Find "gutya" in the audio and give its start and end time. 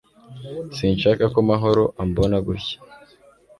2.45-2.77